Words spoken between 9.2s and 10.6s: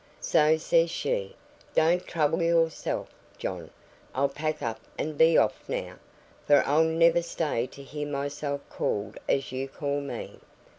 as you call me.'